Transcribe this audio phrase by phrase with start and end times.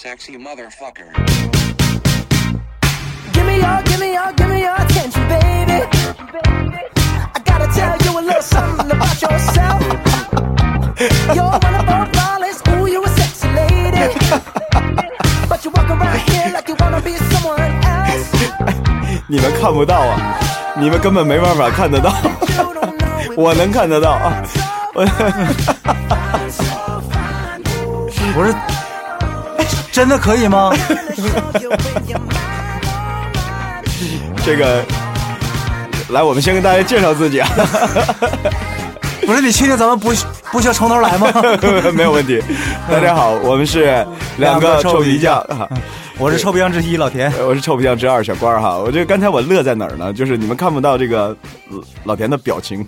[0.00, 1.12] sexy motherfucker.
[3.34, 5.84] Give me your, give me your, give me your attention, baby.
[7.36, 9.82] I gotta tell you a little something about yourself.
[11.36, 14.08] You're one of our flawless, ooh, you a sexy lady.
[15.46, 18.32] But you walk around here like you wanna be someone else.
[19.28, 20.40] 你们看不到啊，
[20.78, 22.10] 你们根本没办法看得到
[23.36, 24.42] 我能看得到啊。
[24.94, 25.04] 我
[28.32, 28.54] 不是，
[29.92, 30.72] 真的可以吗.
[34.44, 34.82] 这个，
[36.08, 37.48] 来，我们先跟大家介绍自己啊，
[39.26, 40.12] 不是，你确定咱们不
[40.50, 41.30] 不需要从头来吗？
[41.94, 42.42] 没有问题。
[42.88, 44.06] 大家好，我们是
[44.38, 45.38] 两个臭皮匠。
[45.42, 45.68] 啊
[46.18, 47.32] 我是臭皮匠之一老田。
[47.46, 50.12] 我是臭皮匠之二小官儿哈，我这刚才我乐在哪儿呢？
[50.12, 51.34] 就是你们看不到这个
[51.70, 52.86] 呃老田的表情。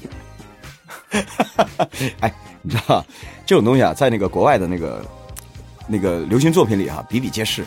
[2.20, 3.02] 哎，你知道
[3.46, 5.02] 这种东西啊，在那个国外的那个
[5.86, 7.64] 那个流行作品里哈、比比皆是，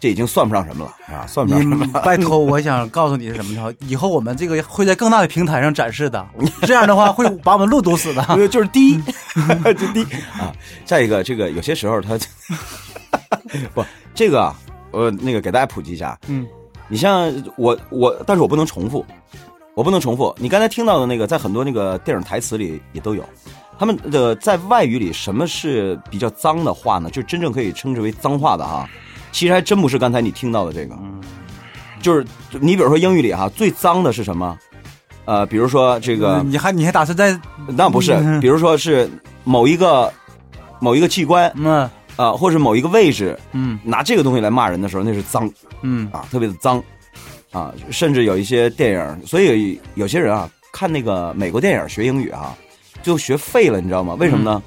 [0.00, 2.00] 这已经算不上什么了啊，算不上什么了。
[2.04, 3.72] 拜托，我想告诉你是什么呢？
[3.86, 6.26] 以后我们这个会在更大的平台上展示的，
[6.62, 8.22] 这样的话会把我们路堵死的。
[8.24, 9.00] 呃， 就是低，
[9.78, 10.02] 就低
[10.38, 10.52] 啊。
[10.84, 12.18] 再一个，这个有些时候他
[13.74, 14.56] 不，这个啊，
[14.90, 16.46] 呃，那个给大家普及一下，嗯，
[16.88, 19.04] 你像我我，但是我不能重复，
[19.74, 20.34] 我不能重复。
[20.38, 23.24] 你刚才听到的那个，在很多那个电影台词里也都有。
[23.82, 27.10] 他们的在外语里，什么是比较脏的话呢？
[27.10, 28.88] 就真正可以称之为脏话的哈，
[29.32, 30.96] 其实还真不是刚才你听到的这个，
[32.00, 32.24] 就是
[32.60, 34.56] 你比如说英语里哈，最脏的是什么？
[35.24, 37.36] 呃，比如说这个，你还你还打算在
[37.66, 38.38] 那不是，嗯。
[38.38, 39.10] 比如说是
[39.42, 40.12] 某一个
[40.78, 41.90] 某一个器官嗯。
[42.14, 43.80] 啊、或者某一个位置，嗯。
[43.82, 46.08] 拿这个东西来骂人的时候，那是脏嗯。
[46.12, 46.80] 啊，特别的脏
[47.50, 52.56] 啊，甚至有一些电影，所以有些人啊，看那个美国电影学英语啊，
[53.02, 54.14] 就学废了，你知道吗？
[54.18, 54.62] 为什么呢？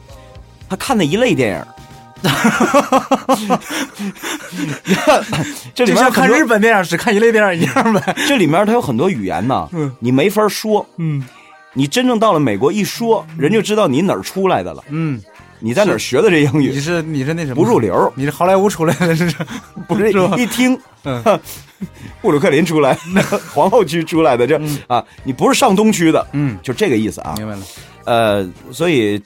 [0.69, 1.65] 他看的一类电影。
[5.75, 8.15] 这里面很多日本电影只看一类电影一样呗。
[8.27, 9.69] 这里面它有很多语言呢，
[9.99, 10.85] 你没法说。
[10.97, 11.23] 嗯
[11.77, 15.21] 你真正到了美国一说，人就知道你哪儿出来的了，嗯，
[15.59, 18.13] 你在哪儿学的这英语你，是你是那什么不入流。
[18.15, 19.35] 你是好莱坞出来的，这是
[19.85, 20.09] 不是
[20.39, 21.21] 一听，嗯
[22.21, 22.97] 布鲁克林出来，
[23.53, 24.57] 皇后区出来的这
[24.87, 27.33] 啊，你不是上东区的，嗯，就这个意思啊。
[27.37, 27.61] 明白了。
[28.05, 29.21] 呃，所以，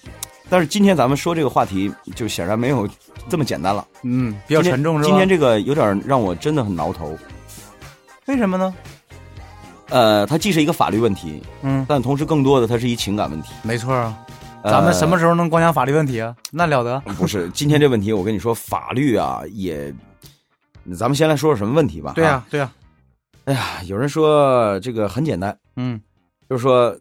[0.49, 2.87] 但是今天咱们说这个话题，就显然没有
[3.29, 5.07] 这么简单了，嗯，比较沉重是吧？
[5.07, 7.17] 今天这个有点让我真的很挠头。
[8.25, 8.73] 为什么呢？
[9.89, 13.53] 呃，它既是一个法律问题，嗯，但同时更多的它是一情感问题。
[13.63, 14.17] 没错啊。
[14.61, 16.35] 呃咱们什么时候能光讲法律问题啊？
[16.51, 16.99] 那了得。
[17.17, 19.89] 不是今天这问题，我跟你说，法律啊也，
[20.97, 22.11] 咱们先来说说什么问题吧。
[22.13, 22.69] 对呀、啊，对呀、
[23.45, 25.99] 哎呀，有人说这个很简单，嗯
[26.49, 26.93] 就是说，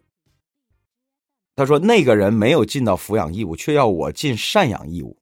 [1.59, 5.17] 他说那个人没有尽到抚养义务，却要我尽赡养义务。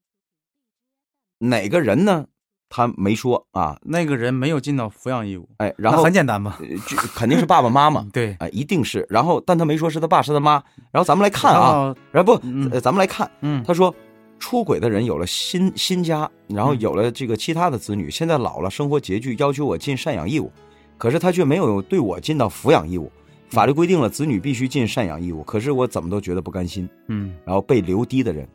[1.40, 2.28] 哪个人呢？
[2.70, 3.80] 他没说啊。
[3.82, 6.58] 那个人没有尽到抚养义务，哎，然后很简单嘛。
[6.60, 9.04] 呃就肯定是爸爸妈妈， 对，哎，一定是。
[9.10, 10.64] 然后，但他没说是他爸是他妈。
[10.92, 13.92] 然后咱们来看啊，，然后不，嗯呃，咱们来看，嗯，他说，
[14.38, 20.52] 出轨的人有了新新家，然后有了这个其他的子女，现在老了，生活拮据，要求我尽赡养义务，
[21.00, 23.12] 可是他却没有对我尽到抚养义务。
[23.50, 26.88] 法律规定了子女必须尽赡养义务，可是我怎么都觉得不甘心。
[27.08, 28.48] 嗯然后被留低的人，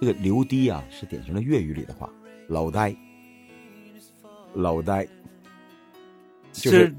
[0.00, 2.10] 这个留低啊是典型的粤语里的话，
[2.48, 2.94] 老呆，
[4.54, 5.06] 老呆，
[6.52, 6.94] 就是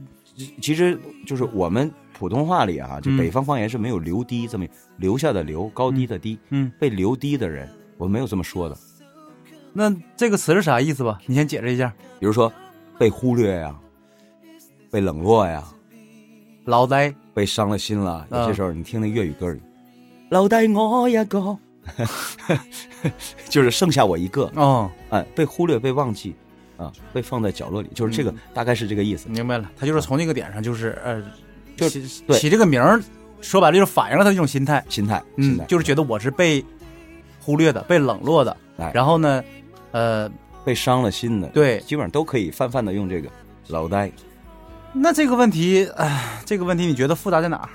[0.62, 4.65] 其实就是我们普通话里啊，就嗯北方方言是没有留低这么
[4.98, 8.77] 留下的留，高低的低，嗯，被留低的人，我没有这么说的。
[9.74, 11.19] 那这个词是啥意思吧？
[11.25, 11.94] 你先解释一下。
[12.18, 12.51] 比如说
[12.98, 13.77] 被忽略呀、
[14.89, 15.62] 被冷落呀、
[16.65, 18.25] 老呆，被伤了心了。
[18.31, 19.59] 有些嗯时候你听那粤语歌里，
[20.29, 21.57] 留低我一个，
[23.50, 26.35] 就是剩下我一个，哦，哎，被忽略、被忘记，
[26.77, 29.29] 啊，被放在角落里，就是这个，大概是这个意思。
[29.29, 31.23] 明白了，他就是从那个点上，就是呃，
[31.77, 32.01] 就起
[32.33, 33.00] 起这个名儿，
[33.41, 36.65] 说白了就是反映了他这种心态，心态，心嗯，，就是觉得我是被
[37.39, 38.91] 忽略的、被冷落的，哎。
[38.94, 39.44] 然后呢，
[39.91, 40.27] 呃，
[40.65, 41.79] 被伤了心的，对。
[41.81, 43.29] 基本上都可以泛泛的用这个
[43.67, 44.12] 老呆。
[44.97, 47.69] 那这个问题，哎，这个问题你觉得复杂在哪儿？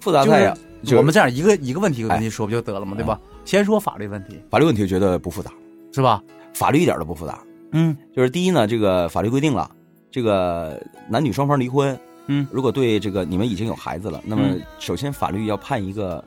[0.00, 2.94] 复杂在呀，就是我们这样一个一个问题一个问题哎说不就得了吗？
[2.96, 3.18] 对吧？
[3.44, 5.50] 先说法律问题，法律问题，觉得不复杂，
[5.92, 6.22] 是吧？
[6.54, 7.40] 法律一点都不复杂。
[7.72, 9.70] 嗯就是第一呢，这个法律规定了，
[10.10, 16.22] 这个男女双方离婚，嗯如果对这个你们已经有孩子了，那么嗯首先法律要判一个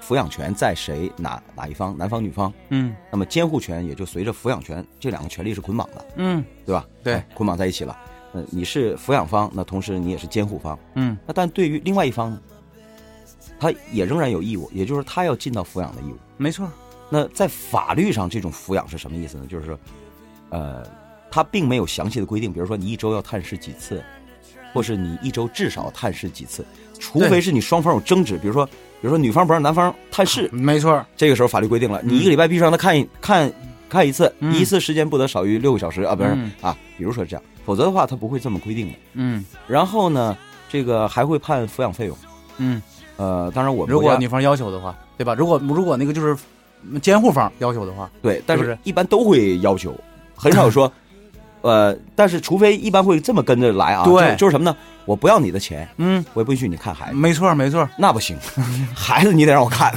[0.00, 6.84] 抚养权在谁哪哪一方，男方女方，嗯那么监护权也就随着抚养权这两个权利是捆绑的，嗯对吧？
[7.04, 7.96] 对哎捆绑在一起了。
[8.32, 10.78] 呃，你是抚养方，那同时你也是监护方。
[10.94, 12.40] 嗯那但对于另外一方呢，
[13.60, 16.16] 他也仍然有义务，也就是他要尽到抚养的义务。
[16.36, 16.70] 没错，
[17.10, 19.46] 那在法律上，这种抚养是什么意思呢？
[19.46, 19.78] 就是说，
[20.50, 20.82] 呃，
[21.30, 24.02] 他并没有详细的规定，比如说你一周要探视几次，
[24.72, 26.64] 或是你一周至少探视几次，
[26.98, 33.52] 除非是你双方有争执，比如说，比如说女方不让男方探视，没错，这个时候法律规定了，你一个礼拜必须让他看一看
[33.92, 38.94] 看一次，嗯一次时间不得少于六个小时啊，不是嗯啊，比如说这样，否则的话他不会这么规定的。
[39.12, 40.34] 嗯然后呢，
[40.70, 42.16] 这个还会判抚养费用。
[42.56, 42.80] 嗯，
[43.18, 45.34] 呃，当然我们如果女方要求的话，对吧？
[45.34, 46.34] 如果如果那个就是
[47.02, 49.94] 监护方要求的话，对，但是一般都会要求，
[50.34, 50.90] 很少说，
[51.62, 54.30] 呃，但是除非一般会这么跟着来啊，对。
[54.32, 54.76] 就就是什么呢？
[55.04, 58.36] 我不要你的钱，嗯，我也不允许你看孩子，没错没错，那不行，
[58.94, 59.92] 孩子你得让我看，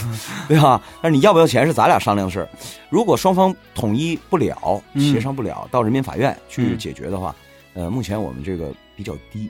[0.47, 0.81] 对吧？
[1.01, 2.49] 但是你要不要钱是咱俩商量的事儿，
[2.89, 5.13] 如果双方统一不了，嗯。
[5.13, 7.35] 协商不了，到人民法院去嗯解决的话，
[7.75, 9.47] 呃，目前我们这个比较低，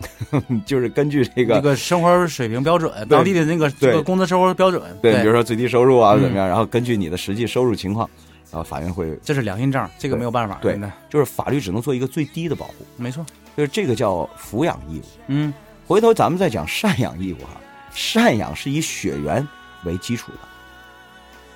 [0.66, 6.20] 就是根据这个这个生活水平标准，当地的那个对这个工资生活标准，对，比如说最低收入啊嗯。
[6.20, 8.08] 怎么样，然后根据你的实际收入情况，
[8.50, 13.24] 然后法院会这是良心账，这个没有办法，对真的就是法律只能做一个最低的保护，没错，
[13.56, 15.02] 就是这个叫抚养义务。
[15.26, 15.52] 嗯
[15.86, 17.60] 回头咱们再讲赡养义务哈，
[17.94, 19.46] 赡养是以血缘
[19.84, 20.38] 为基础的，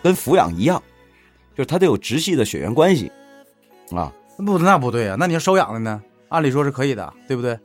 [0.02, 0.82] 跟抚养一样，
[1.54, 3.12] 就是他得有直系的血缘关系
[3.90, 4.12] 啊。
[4.38, 6.02] 不那不对啊，那你要收养的呢？
[6.28, 7.58] 按理说是可以的，对不对？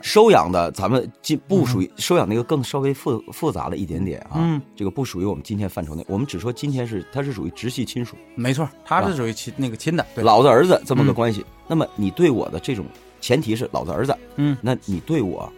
[0.00, 4.60] 收养的咱们今不属于收养那个更稍微复复杂了一点点啊，嗯。
[4.74, 11.14] 这个不属于我们今天范畴内，我们只说今天是它是属于直系亲属，没错，他是属于亲那个亲的，对，老子儿子这么个嗯。
[11.14, 11.44] 关系。
[11.68, 12.86] 那么你对我的这种
[13.20, 14.56] 前提是老子儿子，嗯。
[14.60, 15.52] 那你对我，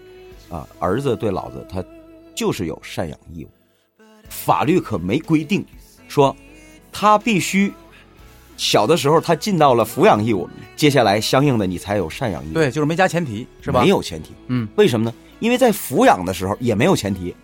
[0.49, 1.85] 啊，儿子对老子，他
[2.35, 3.49] 就是有赡养义务。
[4.29, 5.65] 法律可没规定
[6.07, 6.35] 说
[6.93, 7.73] 他必须
[8.59, 10.47] 小的时候他尽到了抚养义务，
[10.77, 13.81] 接下来相应的你才有赡养义务。，对，就是没加前提，是吧？
[13.81, 14.35] 没，有前提。
[14.49, 15.15] 嗯，为什么呢？
[15.39, 17.35] 因为在抚养的时候也没有前提，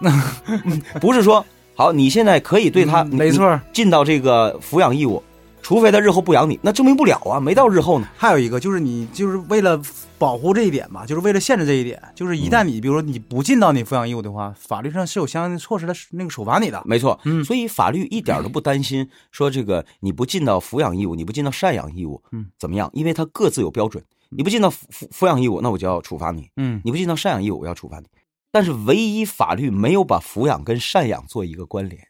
[1.00, 3.60] 不是说好你现在可以对他，嗯没错。
[3.72, 5.22] 尽到这个抚养义务，
[5.62, 8.08] 除非他日后不养你，那证明不了啊，没到日后呢。
[8.16, 9.80] 还有一个就是你就是为了
[10.18, 16.82] 保护这一点吧，就是为了限制这一点，就是一嗯旦你比如说你不尽到你抚养义务的话，法律上是有相应的措施来那个处罚你的。
[16.84, 22.90] 没错，嗯所以法律一点都不担心说这个你不尽到抚养义务，你不尽到赡养义务，嗯，怎么样？
[22.92, 28.06] 因为它各自有标准，你不尽到抚抚抚养义务，那我就要处罚你；嗯，你不尽到赡养义务，我要处罚你。
[28.50, 32.06] 但是唯一法律没有把抚养跟赡养做一个关联，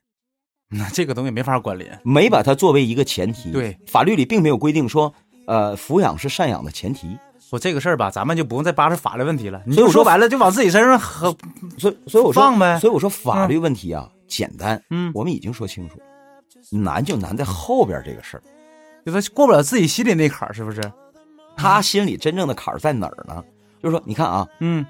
[0.72, 1.98] 那这个东西没法关联。
[2.02, 3.52] 没把它作为一个前提。
[3.52, 5.12] 对，法律里并没有规定说，
[5.46, 7.18] 呃，抚养是赡养的前提。
[7.38, 11.36] 说这个事儿吧，咱们就不用再扒扯法律问题了，你所以我说就说白了，就往自己身上和
[11.76, 14.82] 所以，所以我说，放呗所以我说法律问题啊，简单。
[14.88, 16.04] 嗯我们已经说清楚了，
[16.70, 18.42] 难就难在后边这个事儿。
[19.04, 20.80] 就他过不了自己心里那坎儿，是不是？
[21.54, 23.44] 他心里真正的坎儿在哪儿呢？
[23.82, 24.86] 就是说，你看啊，嗯，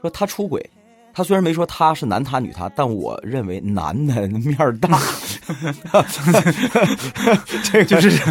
[0.00, 0.70] 说他出轨，
[1.16, 5.00] 他虽然没说他是男他女他，但我认为男的面儿大，
[7.64, 8.22] 这个就是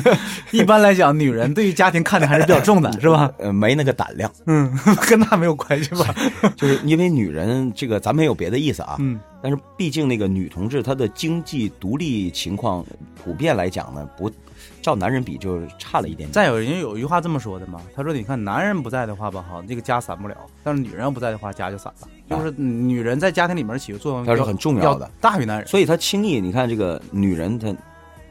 [0.51, 3.31] 一般来讲，女人对于家庭看的还是比较重的，是吧？
[3.39, 4.71] 呃没那个胆量，嗯，
[5.09, 6.13] 跟他没有关系吧？
[6.55, 14.29] 就是因为女人这个咱没有别的意思啊，嗯，但是毕竟那个女同志她的经济独立情况普遍来讲呢，不
[14.85, 16.31] 照男人比就差了一点点。
[16.31, 22.07] 再有人有一句话这么说的嘛，他说：“你看，男人不在的话吧，哈，这个家散不了；但是女人要不在的话，家就散了。
[22.29, 25.67] 就是女人在家庭里面起的作用，它是很重要的，大于男人。
[25.67, 27.75] 所以她轻易，你看这个女人她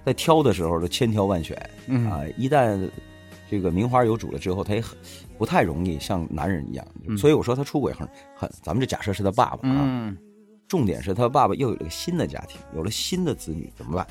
[0.05, 2.89] 在挑的时候都千挑万选，嗯啊，一旦
[3.51, 4.97] 这个名花有主了之后，他也很
[5.37, 6.87] 不太容易像男人一样。
[7.09, 10.17] 嗯所以我说他出轨很很，咱们这假设是他爸爸啊，嗯，
[10.69, 14.07] 重点是他爸爸又有了个新的家庭，有了新的子女，怎么办？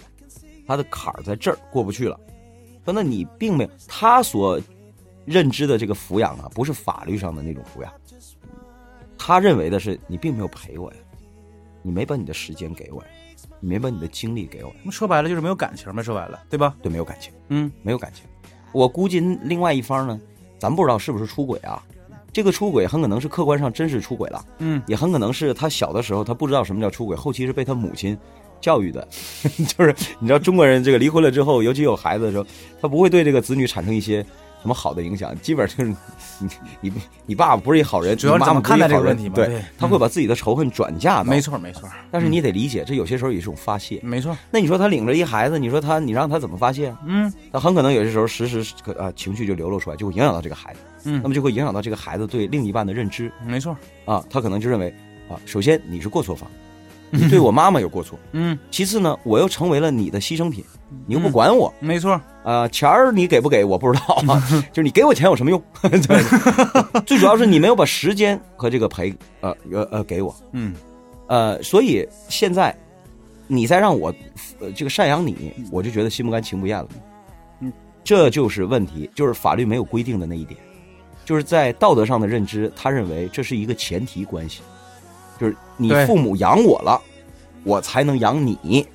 [0.65, 2.17] 他的坎儿在这儿过不去了。
[2.83, 4.59] 说那你并没有他所
[5.25, 7.91] 认知的这个抚养啊，不是法律上的那种抚养，
[9.17, 10.97] 他认为的是你并没有陪我呀，
[11.81, 13.07] 你没把你的时间给我呀，
[13.59, 16.75] 你没把你的精力给我呀，那说白了就是没有感情呗，说白了，对吧？
[16.81, 17.33] 对，没有感情。
[17.49, 18.25] 嗯，没有感情。
[18.73, 20.19] 我估计另外一方呢，
[20.59, 21.81] 咱不知道是不是出轨啊。
[22.33, 28.17] 这个出轨很可能是客观上真是出轨了，嗯，也很可能是他小的时候他不知道什么叫出轨，后期是被他母亲
[28.63, 29.05] 教育的。
[29.77, 32.45] 就是你知道中国人这个离婚了之后，尤其有孩子的时候，
[32.81, 34.25] 他不会对这个子女产生一些
[34.61, 35.89] 什么好的影响，基本上就是
[36.39, 36.47] 你
[36.89, 36.93] 你
[37.25, 41.25] 你爸爸不是一好人，主要是你妈妈不是怎么看待这个问题嘛对对，他会把自己的仇恨转嫁到。
[41.25, 43.99] 没，错没错，但是你得理解，这有些时候也是一种发泄。
[44.01, 46.97] 没错，那你说他领着一孩子，你说他你让他怎么发泄啊？
[47.05, 54.93] 嗯他很可能有些时候时时可啊情绪就流露出来，就会影响到这个孩子，嗯那么就会影响到这个孩子对另一半的认知没错，啊，他可能就认为
[55.29, 56.49] 啊，首先你是过错方，
[57.13, 58.17] 你对我妈妈有过错。
[58.31, 60.63] 嗯，其次呢，我又成为了你的牺牲品，
[61.05, 64.41] 你又不管我，没错，呃，钱儿你给不给我不知道啊，
[64.73, 65.61] 就是你给我钱有什么用？
[65.81, 70.73] 对 最主要是你没有把时间和这个陪呃呃呃给我，嗯
[71.27, 72.75] 呃，所以现在
[73.47, 74.13] 你再让我
[74.59, 76.89] 呃这个赡养你，我就觉得心不甘情不愿了。
[77.59, 77.71] 嗯，
[78.03, 80.59] 这就是问题，就是法律没有规定的那一点，
[81.25, 84.61] 就是在道德上的认知，他认为这是一个前提关系，
[85.39, 86.99] 就是你父母养我了，
[87.63, 88.87] 我才能养你，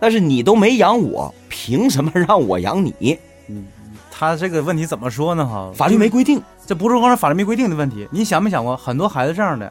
[0.00, 3.18] 但是你都没养我，凭什么让我养你？
[3.48, 3.66] 嗯
[4.18, 5.46] 他这个问题怎么说呢？
[5.46, 8.08] 哈，法律没规定，这不是光是法律没规定的问题。
[8.10, 9.70] 你想没想过，很多孩子这样的，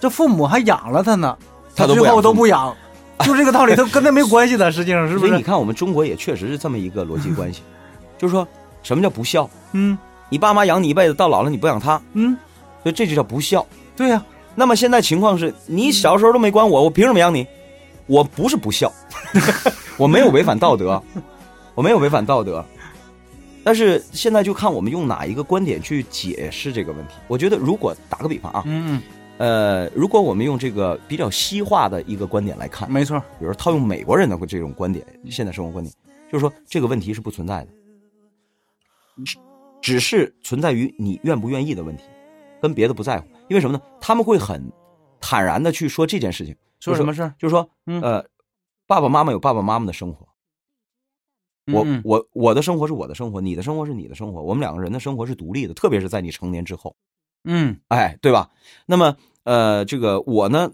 [0.00, 1.36] 这父母还养了他呢，
[1.76, 2.74] 他最后都不养
[3.20, 5.28] 就这个道理，他跟他没关系的，实际上是不是？
[5.28, 7.60] 所以你看，我们中国也确实是这么一个逻辑关系，
[8.16, 8.48] 就是说
[8.82, 9.48] 什么叫不孝？
[9.72, 9.96] 嗯
[10.30, 12.34] 你爸妈养你一辈子，到老了你不养他，嗯，
[12.82, 13.66] 所以这就叫不孝。
[13.94, 17.46] 对呀、那么现在情况是你小时候都没管我，我凭什么养你？
[18.06, 18.92] 我不是不孝，
[19.96, 21.02] 我没有违反道德，
[21.74, 22.64] 我没有违反道德。
[23.64, 27.14] 但是现在就看我们用哪一个观点去解释这个问题。
[27.28, 29.00] 我觉得，如果打个比方啊，嗯
[29.38, 35.94] 呃，如果我们用这个比较西化的一个观点来看嗯，，没错，比如说套用美国人的这种观点，现代生活观点，
[36.30, 37.68] 就是说这个问题是不存在的，
[39.24, 39.36] 只
[39.80, 42.02] 只是存在于你愿不愿意的问题，
[42.62, 43.26] 跟别的不在乎。
[43.48, 43.82] 因为什么呢？
[44.00, 44.72] 他们会很
[45.20, 47.34] 坦然的去说这件事情，说什么事儿？
[47.38, 48.24] 就是说，嗯呃，
[48.86, 50.26] 爸爸妈妈有爸爸妈妈的生活，
[51.72, 56.96] 我嗯我我的生活是我的生活，你的生活是你的生活，我们两个人的生活是独立的，特别是在你成年之后。
[57.44, 58.50] 嗯哎，对吧？
[58.86, 60.70] 那么，呃，这个我呢，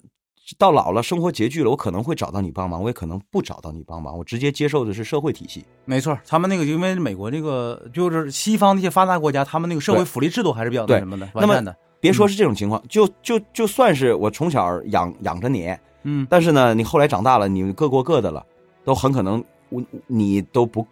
[0.56, 5.64] 到老了，生活拮据了，我可能会找到你帮忙，我也可能不找到你帮忙，我直接接受的是社会体系。
[5.84, 11.76] 没错，他们那个因为美国这个就是西方那些发达国家，他们那个社会福利制度还是比较那什么的，那么完善的。
[12.00, 15.74] 别说是这种情况，就就就算是我从小养养着你，
[16.04, 18.46] 嗯但是呢，你后来长大了，你各过各的了，
[18.84, 20.86] 都很可能我你都不，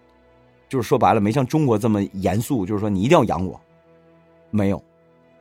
[0.69, 3.59] 就是说白了，没像中国这么严肃，就是说你一定要养我，
[4.51, 4.83] 没有，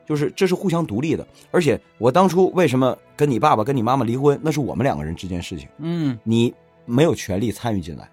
[0.06, 1.26] 就是这是互相独立的。
[1.50, 5.68] 而且我当初为什么跟你爸爸跟你妈妈离婚，那是我们两个人之间事情。
[5.78, 8.08] 嗯你没有权利参与进来，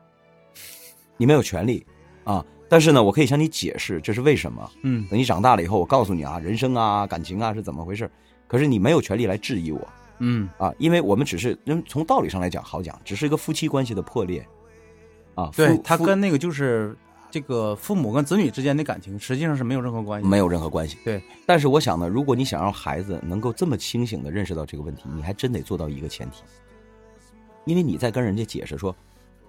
[1.16, 1.86] 你没有权利
[2.24, 2.44] 啊。
[2.68, 4.68] 但是呢，我可以向你解释这是为什么。
[4.82, 8.10] 嗯等你长大了以后，我告诉你啊，人生啊、感情啊是怎么回事。
[8.48, 9.88] 可是你没有权利来质疑我
[10.20, 14.44] 嗯啊，因为我们只是，因为从道理上来讲好讲，只是一个夫妻关系的破裂
[15.36, 15.52] 啊。
[15.56, 16.96] 对他跟那个就是
[17.34, 20.28] 这个父母跟子女之间的感情，实际上是没有任何关系。
[20.28, 21.00] 没有任何关系。
[21.04, 26.44] 对，但是我想呢，如果你想让孩子能够这么清醒的认识到这个问题，你还真得做到一个前提，
[27.66, 28.96] 因为你在跟人家解释说，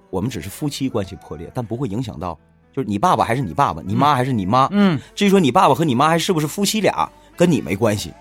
[0.09, 2.41] 我们只是夫妻关系破裂，但不会影响到，
[2.73, 4.67] 就是你爸爸还是你爸爸，你妈还是你妈。
[4.73, 8.15] 嗯至于说你爸爸和你妈还是不是夫妻俩，跟你没关系。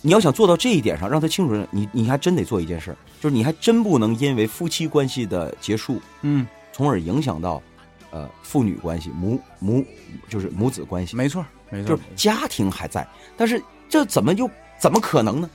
[0.00, 7.62] 你要想做到这一点上，让他清楚，你你还真得做一件事儿，就是你还真不能因为夫妻关系的结束，嗯，从而影响到，
[8.10, 9.84] 呃，父女关系、母母
[10.28, 11.16] 就是母子关系。
[11.16, 15.50] 没错没错就是，家庭还在，但是这怎么就怎么可能呢？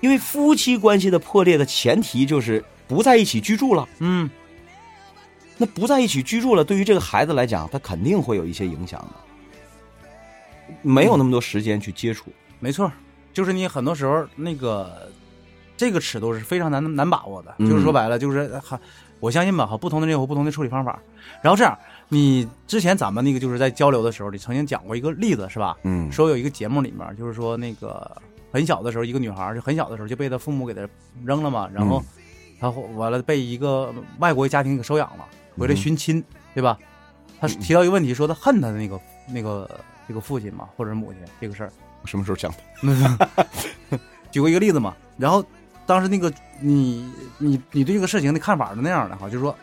[0.00, 3.88] 因为夫妻关系的破裂的前提就是不在一起居住了。
[3.98, 4.28] 嗯
[5.58, 10.74] 那不在一起居住了，对于这个孩子来讲，他肯定会有一些影响的。
[10.82, 12.30] 没有那么多时间去接触，
[12.60, 12.92] 没错，
[13.32, 15.10] 就是你很多时候那个
[15.76, 18.78] 这个尺度是非常难难把握的，嗯就是说白了，就是哈，
[19.20, 20.98] 我相信吧，哈，不同的人有不同的处理方法。
[21.42, 21.76] 然后这样，
[22.08, 25.76] 你之前咱们那个就是在交流的时候，你曾经讲过一个例子是吧？
[25.84, 28.10] 嗯说有一个节目里面，就是说那个
[28.52, 30.86] 很小的时候，一个女孩就很小的时候就被她父母给她
[31.24, 32.02] 扔了嘛，然后
[32.60, 35.24] 她完了被一个外国家庭给收养了，
[35.58, 36.22] 回来寻亲，
[36.54, 36.78] 对吧？
[37.40, 39.68] 她提到一个问题，说她恨她的那个那个
[40.06, 41.72] 这个父亲嘛，或者是母亲这个事儿。
[42.04, 43.98] 什么时候讲的？
[44.30, 45.44] 举过一个例子嘛，然后
[45.86, 49.56] 当时那个你你你对这个事情的看法是那样的哈，就是说，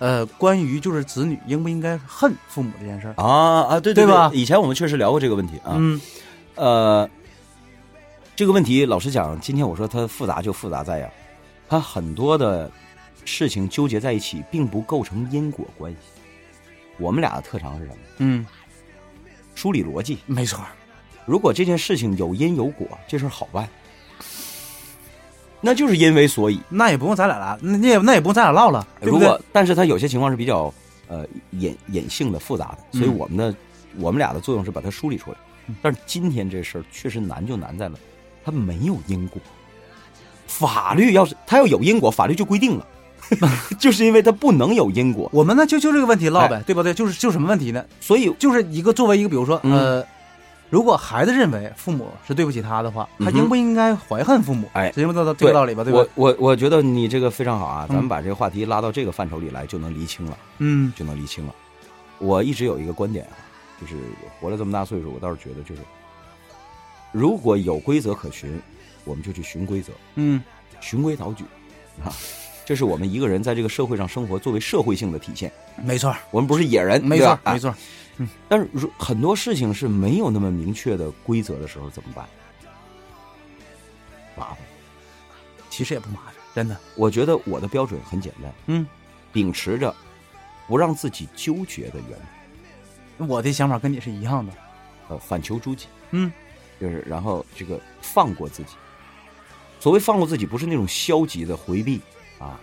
[0.00, 5.74] 呃，关于就是子女应不应该恨父母这件事儿，啊啊，对对对吧以前我们确实聊过这个问题啊。
[5.76, 6.00] 嗯
[6.56, 7.08] 呃，
[8.34, 11.08] 这个问题老实讲，今天我说它复杂就复杂在呀，
[11.68, 12.68] 它很多的
[13.24, 15.98] 事情纠结在一起，并不构成因果关系。
[16.98, 17.96] 我们俩的特长是什么？
[18.18, 18.44] 嗯，
[19.54, 20.18] 梳理逻辑。
[20.26, 20.64] 没错，
[21.24, 23.68] 如果这件事情有因有果，这事儿好办，
[25.60, 26.60] 那就是因为所以。
[26.68, 29.40] 那也不用咱俩了，那那也那也不用咱俩唠了，对不对如果？
[29.52, 30.72] 但是它有些情况是比较
[31.08, 33.54] 呃隐隐性的、复杂的，所以嗯我们的、
[33.98, 35.36] 我们俩的作用是把它梳理出来。
[35.82, 37.98] 但是今天这事儿确实难就难在了，
[38.44, 39.40] 它没有因果。
[40.46, 42.86] 法律要是它要有因果，法律就规定了，
[43.78, 46.94] 就是因为它不能有因果，我们呢就就这个问题唠呗，对不对？
[46.94, 47.84] 就是就什么问题呢？
[48.00, 50.06] 所以就是一个作为一个，比如说嗯呃，
[50.70, 54.68] 如果孩子认为父母是对不起他的话，他应不应该怀恨父母？
[54.74, 55.82] 哎这不道这个道理吧？
[55.82, 56.26] 对吧我？
[56.28, 61.54] 我我觉得你这个非常好啊，咱们嗯把这个话题拉到这个范畴里来，就能厘清了，嗯就能厘清了。
[62.18, 63.38] 我一直有一个观点啊，
[63.80, 63.94] 就是
[64.38, 65.80] 活了这么大岁数，我倒是觉得就是，
[67.12, 68.60] 如果有规则可循，
[69.04, 70.42] 我们就去循规则，嗯，
[70.80, 71.44] 循规蹈矩
[72.04, 72.12] 啊，
[72.66, 75.50] 这是我们一个人在这个社会上生活作为社会性的体现。
[75.82, 77.74] 没错，我们不是野人，没错，没错。
[78.48, 82.28] 但是如很多事情是没有那么明确的规则的时候，怎么办？
[84.36, 84.58] 麻烦。
[85.70, 86.76] 其实也不麻烦，真的。
[86.96, 88.86] 我觉得我的标准很简单，嗯，
[89.32, 89.94] 秉持着
[90.66, 92.18] 不让自己纠结的原
[93.18, 94.52] 则，我的想法跟你是一样的。
[95.08, 96.32] 呃，反求诸己，嗯，
[96.80, 98.74] 就是然后这个放过自己。
[99.80, 102.00] 所谓放过自己，不是那种消极的回避
[102.38, 102.58] 啊、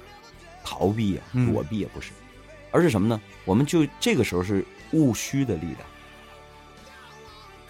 [0.64, 2.12] 逃避啊、嗯躲避也不是，
[2.72, 3.20] 而是什么呢？
[3.46, 5.80] 我们就这个时候是务虚的力量。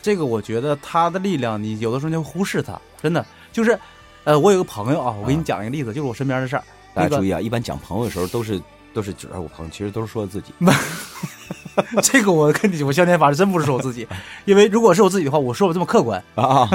[0.02, 3.80] 这个我觉得他的力量，你有的时候就忽视他，真的就是，
[4.24, 6.64] 呃，我有个朋友啊，我给你讲一个例子，就是我身边的事儿。
[6.94, 8.62] 大家注意啊，一般讲朋友的时候都是
[8.94, 10.54] 都是指着我朋友，其实都是说自己。
[12.04, 14.08] 这个我跟你，我相天法是真不是说我自己，
[14.46, 16.24] 因为如果是我自己的话，我说我这么客观。
[16.36, 16.70] 啊，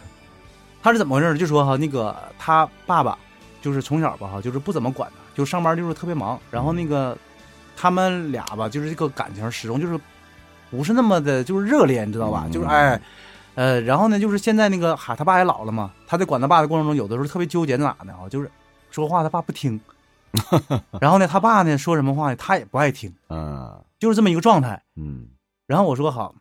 [0.82, 1.38] 他是怎么回事呢？
[1.38, 3.16] 就说哈，那个他爸爸
[3.62, 6.38] 就是从小吧哈，就是不怎么管他，就上班就是特别忙。
[6.50, 7.16] 然后那个
[7.80, 9.96] 他们俩吧，就是这个感情始终就是
[10.68, 12.42] 不是那么的，就是热烈，你知道吧？
[12.46, 13.00] 嗯就是哎，
[13.54, 18.50] 呃，然后呢，就是现在那个哈，他爸也老了嘛，他在管他爸的过程中，有的时候特别纠结在哪呢啊，就是
[18.90, 19.80] 说话他爸不听，
[21.00, 24.82] 然后呢，他爸呢说什么话呢，他也不爱听，嗯就是这么一个状态。
[24.96, 25.28] 嗯
[25.66, 26.34] 然后我说好，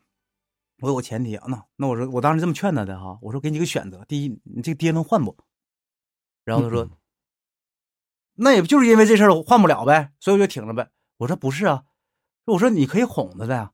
[0.82, 5.36] 我有个前提啊，那那我说我当时这么劝他的哈，我说给你个选择，第一，你这个爹能换不？
[6.44, 6.92] 然后他说，嗯
[8.40, 10.88] 那也就是因为这事儿换不了呗，所以我就挺着呗。
[11.18, 11.84] 我说不是啊，
[12.46, 13.72] 我说你可以哄他的呀。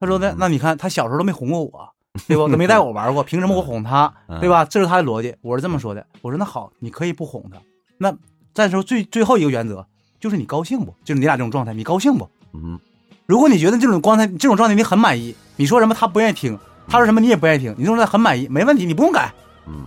[0.00, 1.92] 他说那嗯那你看他小时候都没哄过我，
[2.26, 2.42] 对吧？
[2.50, 4.64] 都没带我玩过，凭什么我哄他， 嗯对吧？
[4.64, 6.04] 这是他的逻辑，我是这么说的。
[6.20, 7.58] 我说那好，你可以不哄他。
[7.98, 8.12] 那
[8.52, 9.86] 再说最最后一个原则
[10.18, 10.94] 就是你高兴不？
[11.04, 12.28] 就是你俩这种状态，你高兴不？
[12.52, 12.78] 嗯
[13.26, 16.58] 如果你觉得这种状态这种状态你很满意，你说什么他不愿意听，
[16.88, 19.32] 他说什么你也不愿意听，你这种状态很满意，没问题，你不用改。
[19.66, 19.84] 嗯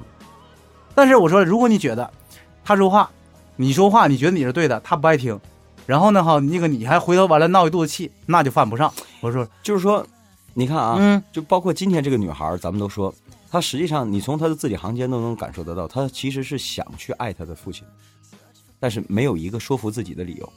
[0.96, 2.10] 但是我说，如果你觉得
[2.64, 3.12] 他说话，
[3.58, 5.38] 你说话你觉得你是对的，他不爱听，
[5.86, 8.92] 然后呢哈，那个你还回头完了闹一肚子气，那就犯不上。
[9.22, 10.06] 我说，就是说，
[10.54, 13.14] 你看啊，嗯，就包括今天这个女孩，咱们都说，
[13.52, 17.86] 她实际上你从她的字里行间都能感受得到，她其实是想去爱她的父亲，
[18.80, 20.54] 但是没有一个说服自己的理由，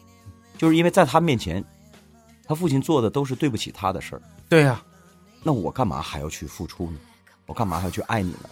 [0.56, 1.62] 就是因为在她面前，
[2.46, 4.82] 她父亲做的都是对不起她的事儿，对呀、
[5.42, 6.98] 那我干嘛还要去付出呢？
[7.46, 8.48] 我干嘛还要去爱你呢？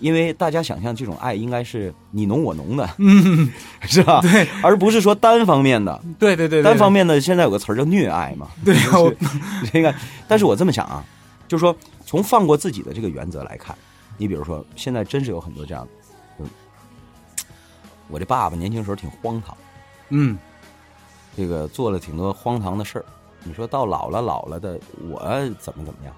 [0.00, 3.50] 因为大家想象这种爱应该是你侬我侬的，嗯，
[3.82, 4.20] 是吧？
[4.22, 6.00] 对，而不是说单方面的。
[6.18, 9.14] 对对对对，单方面的现在有个词儿叫虐爱嘛，对呀、我
[9.72, 9.94] 这个，
[10.26, 11.04] 但是我这么想啊，
[11.46, 13.76] 就是说从放过自己的这个原则来看，
[14.16, 15.86] 你比如说现在真是有很多这样
[16.38, 16.50] 的，就
[18.08, 19.56] 我这爸爸年轻时候挺荒唐，
[20.08, 20.36] 嗯
[21.36, 23.04] 这个做了挺多荒唐的事儿。
[23.42, 25.20] 你说到老了老了的我
[25.58, 26.14] 怎么怎么样？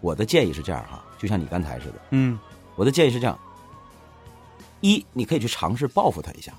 [0.00, 2.38] 我的建议是这样哈，就像你刚才似的，嗯
[2.76, 3.38] 我的建议是这样：
[4.80, 6.52] 一，你可以去尝试报复他一下。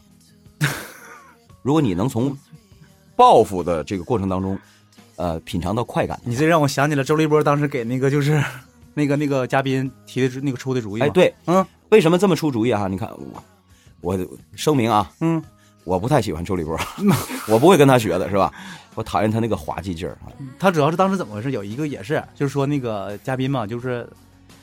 [1.62, 2.36] 如果你能从
[3.15, 4.58] 报复的这个过程当中，
[5.15, 8.43] 呃，品尝到快感，你这让我想起了周立波当时给那个就是
[8.93, 12.88] 那个那个嘉宾提的那个出的主意哎，，对，嗯为什么这么出主意啊？
[12.88, 13.43] 你看我，
[14.02, 15.41] 我声明啊，嗯，
[15.84, 16.78] 我不太喜欢周立波，
[17.47, 18.52] 我不会跟他学的，是吧？
[18.95, 20.34] 我讨厌他那个滑稽劲儿啊。
[20.60, 21.52] 他主要是当时怎么回事？
[21.52, 24.08] 有一个也是，就是说那个嘉宾嘛，就是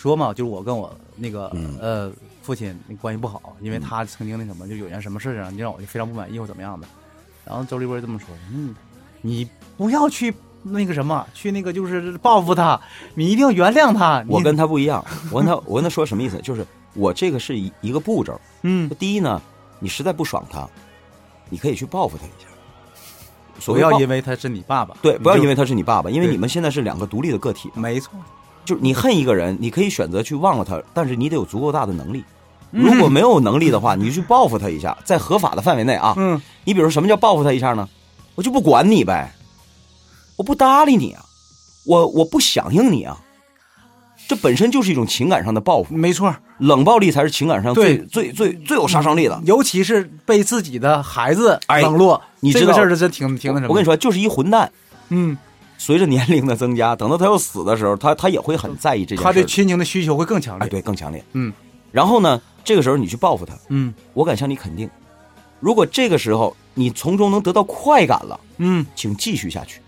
[0.01, 2.11] 说嘛，就是我跟我那个、嗯呃
[2.43, 6.89] 父亲那关系不好，因为他曾经那什么，就有件什么事儿啊，你让我就非常不满意或怎么样的。
[7.45, 8.75] 然后周立波这么说，嗯，
[9.21, 12.81] 你不要去那个什么，去那个就是报复他，
[13.15, 14.25] 你一定要原谅他。
[14.27, 16.41] 我跟他不一样， 我跟他我跟他说什么意思？
[16.41, 18.41] 就是我这个是一一个步骤。
[18.63, 19.41] 嗯，第一呢，
[19.79, 20.67] 你实在不爽他，
[21.51, 22.49] 你可以去报复他一下。
[23.61, 27.71] 所不要因为他是你爸爸，对，不要因为为他是你爸爸，因为你们现在是两个独立的个体。
[27.75, 28.15] 没错，
[28.65, 32.25] 就是你恨一个人，你可以选择去忘了他，但是你得有足够大的能力。
[32.73, 36.15] 嗯如果没有能力的话，你就去报复他一下，在合法的范围内啊。
[36.17, 37.89] 嗯，你比如说什么叫报复他一下呢？
[38.37, 39.33] 我就不管你呗，
[40.37, 41.25] 我不搭理你啊，
[41.85, 43.19] 我我不响应你啊，
[44.29, 49.41] 这本身就是一种情感上的报复，没错，冷暴力才是情感上最最最最有杀伤力的。
[49.45, 53.71] 尤其是被自己的孩子哎冷落，你知道这个事儿是真挺挺那什么。
[53.71, 54.71] 我跟你，说，就是一混蛋。
[55.09, 55.37] 嗯，
[55.81, 59.25] 随着年龄的增加，等到他要死的时候，他他也会很在意这件事。
[59.25, 60.67] 他对亲情的需求会更强烈。
[60.67, 61.25] 哎，对，更强烈。
[61.33, 61.51] 嗯
[61.91, 64.89] 然后呢，这个时候你去报复他，嗯我敢向你肯定，
[65.59, 69.81] 如果这个时候你从中能得到快感了，嗯，请继续下去。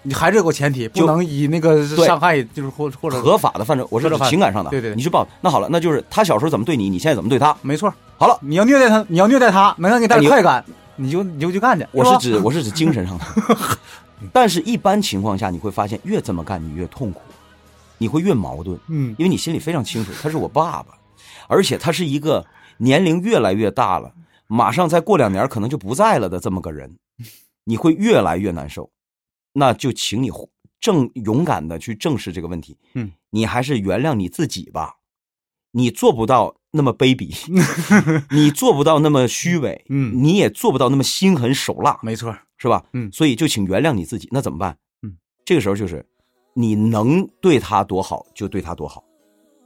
[0.00, 7.54] 你还是有个前提，不能以那个伤害，就是或或者合法的范畴，我是情感上的，对对对你去报，那好了，那就是他小时候怎么对你，你现在怎么对他？
[7.60, 7.92] 没错。
[8.16, 10.64] 好了，你要虐待他，你要虐待他，能让你带来快感，
[10.96, 11.86] 你就你就去干去。
[11.92, 13.24] 我是指我是指精神上的，
[14.32, 17.20] 但是一般情况下你会发现，越这么干你越痛苦，
[17.98, 20.98] 你会越矛盾，嗯，因为你心里非常清楚，他是我爸爸，
[21.48, 22.46] 而且他是一个
[22.78, 24.12] 年龄越来越大了，
[24.46, 26.98] 马上再过两年可能就不在了的这么个人，
[27.64, 28.90] 你会越来越难受。
[29.52, 30.30] 那就请你
[30.80, 32.76] 正勇敢的去正视这个问题。
[32.94, 34.96] 嗯，你还是原谅你自己吧，
[35.70, 37.32] 你做不到那么卑鄙，
[38.34, 42.36] 你做不到那么虚伪，嗯你也做不到那么心狠手辣，没错。
[42.64, 42.84] 是吧？
[42.94, 44.28] 嗯所以就请原谅你自己。
[44.30, 44.76] 那怎么办？
[45.02, 46.04] 嗯，这个时候就是
[46.54, 49.04] 你能对他多好就对他多好。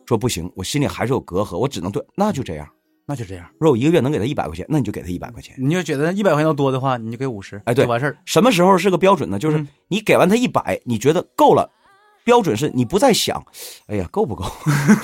[0.06, 2.68] 说不行，我心里还是有隔阂，我只能对，那就这样。
[3.06, 3.46] 那就这样。
[3.58, 5.54] 如果我一个月能给他一百块钱，那你就给他一百块钱。
[5.58, 8.18] 你就觉得一百块钱多的话，你就给五十，哎，对，完事儿。
[8.26, 9.38] 什么时候是个标准呢？
[9.38, 11.70] 就是嗯你给完他一百，你觉得够了，
[12.28, 13.42] 标准是你不再想，
[13.86, 14.44] 哎呀，够不够？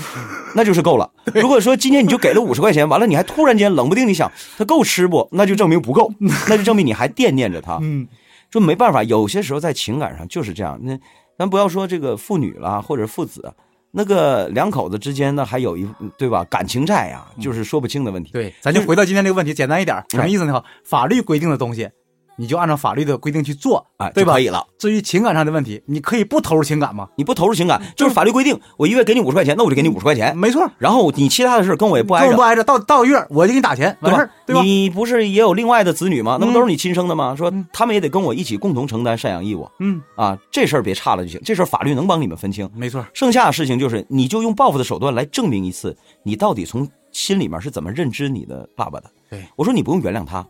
[0.55, 1.11] 那就是够了。
[1.35, 6.13] 如果说今天你就给了五十块钱，完了你还突然间冷不丁你想他够吃不，那就证明不够，
[6.47, 7.79] 那就证明你还惦念着他。
[7.81, 8.07] 嗯，
[8.51, 10.79] 说没办法，有些时候在情感上就是这样。
[10.83, 10.99] 那
[11.39, 13.51] 咱不要说这个父女啦，或者父子，
[13.91, 16.45] 那个两口子之间呢，还有一对吧？
[16.45, 18.33] 感情债呀、就是说不清的问题。
[18.33, 20.63] 对，咱就回到今天这个问题，简单一点，什么意思呢？
[20.85, 21.89] 法律规定的东西，
[22.37, 24.67] 你就按照法律的规定去做，哎，对吧就可以了。
[24.79, 27.09] 至于情感上的问题，你可以不投入情感吗？
[27.17, 30.37] 你不投入情感，就是法律规定，我一月给你五十块钱，那我就给你五十块钱。
[30.37, 34.63] 没错，然后你其他的事跟我也不挨着跟我不，挨着，到到月我就给你打钱，完事儿，对吧？
[34.63, 36.39] 嗯你不是也有另外的子女吗？
[36.41, 37.35] 那不都是你亲生的吗？
[37.37, 41.41] 说他们也得跟我一起共同承担赡养义务嗯，啊，这事儿别差了就行。
[41.45, 42.69] 这事儿法律能帮你们分清。
[42.75, 49.11] 没错，剩下的事情就是，你就用报复的手段来证明一次，你到底从心里面是怎么认知你的爸爸的。
[49.31, 50.47] 对我说你不用原谅他，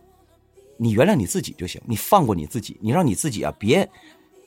[0.77, 3.89] 你原谅你自己就行，你放过你自己，你让你自己啊，别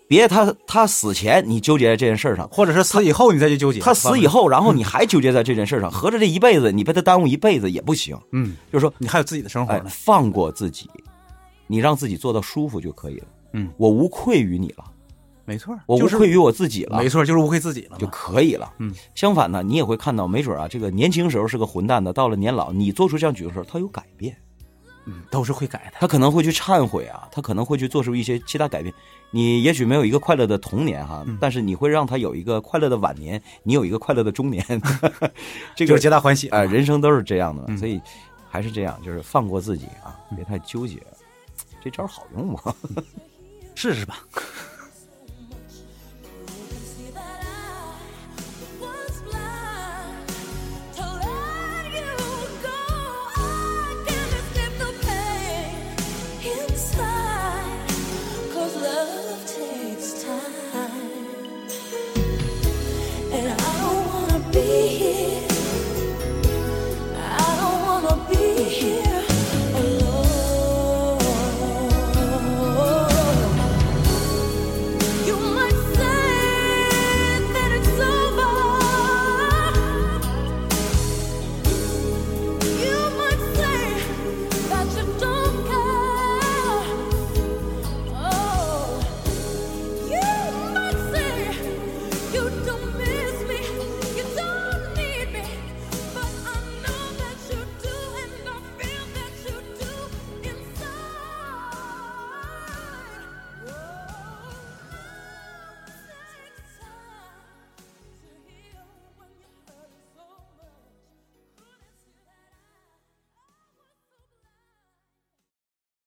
[0.06, 8.18] 别他他死前你纠结在这件事上，或者是死以后你再去纠结，他死以，后，然后你还纠结在这件事上，合着这一辈子你被他耽误一辈子也不行。
[8.32, 10.88] 嗯，就是说，你还有自己的生活哎，呢，放过自己，
[11.66, 13.26] 你让自己做到舒服就可以了。
[13.52, 14.84] 嗯，我无愧于你了，
[15.44, 18.06] 没错，就是我无愧于我自己了，没错，就是无愧自己了就。
[18.08, 18.72] 可以了。
[18.78, 24.36] 嗯，相反呢，你也会看到，没准啊，这个年轻时候是个混蛋的，到了年老，你做出这样举动的时候，他有改变，
[25.08, 25.96] 嗯，都是会改的。
[25.98, 28.94] 他可能会去忏悔啊，他可能会去做出一些其他改变。
[29.30, 34.62] 你也许没有一个快乐的童年哈，嗯但是你会让他有一个快乐的晚年，你有一个快乐的中年，
[35.74, 38.00] 这个就是皆大欢喜哎、嘛人生都是这样的，嗯所以
[38.48, 40.98] 还是这样，就是放过自己啊，别太纠结。
[41.82, 42.60] 这招好用吗？
[43.74, 44.18] 试试吧。